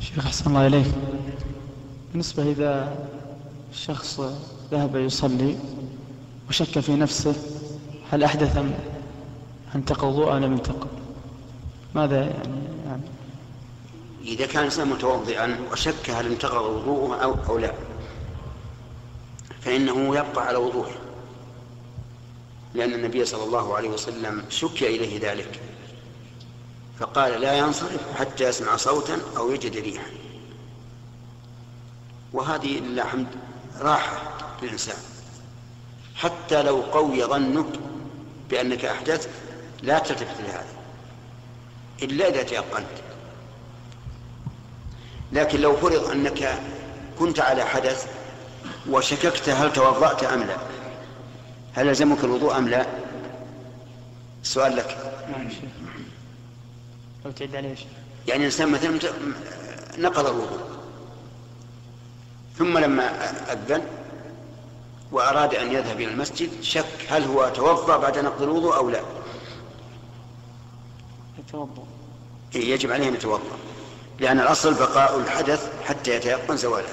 شيخ 0.00 0.26
أحسن 0.26 0.50
الله 0.50 0.66
إليك. 0.66 0.86
بالنسبة 2.10 2.42
إذا 2.42 2.96
الشخص 3.72 4.20
ذهب 4.70 4.96
يصلي 4.96 5.56
وشك 6.48 6.80
في 6.80 6.96
نفسه 6.96 7.34
هل 8.10 8.24
أحدث 8.24 8.56
أم 8.56 8.74
انتقى 9.74 10.08
وضوء 10.08 10.32
أم 10.32 10.44
لم 10.44 10.52
ينتقى 10.52 10.86
ماذا 11.94 12.20
يعني, 12.20 12.62
يعني 12.86 13.02
إذا 14.24 14.46
كان 14.46 14.58
الإنسان 14.58 14.88
متوضئا 14.88 15.58
وشك 15.72 16.10
هل 16.10 16.26
انتقض 16.26 16.64
وضوءه 16.64 17.16
أو, 17.22 17.34
أو 17.48 17.58
لا 17.58 17.72
فإنه 19.60 20.16
يبقى 20.16 20.46
على 20.46 20.56
وضوءه 20.58 20.90
لأن 22.74 22.94
النبي 22.94 23.24
صلى 23.24 23.44
الله 23.44 23.76
عليه 23.76 23.88
وسلم 23.88 24.44
شك 24.48 24.82
إليه 24.82 25.30
ذلك. 25.30 25.60
فقال 27.00 27.40
لا 27.40 27.58
ينصرف 27.58 28.18
حتى 28.18 28.44
يسمع 28.44 28.76
صوتا 28.76 29.18
أو 29.36 29.52
يجد 29.52 29.76
ريحا. 29.76 30.10
وهذه 32.32 32.78
لله 32.80 33.02
الحمد 33.02 33.26
راحة 33.80 34.22
للإنسان. 34.62 34.96
حتى 36.16 36.62
لو 36.62 36.80
قوي 36.80 37.24
ظنك 37.24 37.66
بأنك 38.50 38.84
أحدثت 38.84 39.28
لا 39.82 39.98
تلتفت 39.98 40.40
لهذا. 40.40 40.74
إلا 42.02 42.28
إذا 42.28 42.42
تيقنت. 42.42 42.86
لكن 45.32 45.60
لو 45.60 45.76
فرض 45.76 46.10
أنك 46.10 46.62
كنت 47.18 47.40
على 47.40 47.64
حدث 47.64 48.06
وشككت 48.90 49.48
هل 49.48 49.72
توضأت 49.72 50.24
أم 50.24 50.42
لا 50.42 50.56
هل 51.72 51.88
يلزمك 51.88 52.24
الوضوء 52.24 52.58
أم 52.58 52.68
لا؟ 52.68 52.86
السؤال 54.42 54.76
لك. 54.76 55.14
نعم 55.30 55.48
لو 57.24 57.30
تعد 57.30 57.56
عليه 57.56 57.74
شيخ 57.74 57.86
يعني 58.28 58.40
الإنسان 58.40 58.68
مثلا 58.68 58.98
نقض 59.98 60.26
الوضوء. 60.26 60.60
ثم 62.58 62.78
لما 62.78 63.30
أذن 63.52 63.82
وأراد 65.12 65.54
أن 65.54 65.72
يذهب 65.72 66.00
إلى 66.00 66.10
المسجد 66.10 66.62
شك 66.62 67.06
هل 67.08 67.24
هو 67.24 67.48
توضأ 67.48 67.96
بعد 67.96 68.18
نقض 68.18 68.42
الوضوء 68.42 68.76
أو 68.76 68.90
لا. 68.90 69.00
يتوضأ. 71.38 71.84
إيه، 72.54 72.70
يجب 72.72 72.92
عليه 72.92 73.08
أن 73.08 73.14
يتوضأ. 73.14 73.56
لأن 74.20 74.40
الأصل 74.40 74.74
بقاء 74.74 75.18
الحدث 75.18 75.70
حتى 75.84 76.14
يتيقن 76.16 76.56
زواله. 76.56 76.88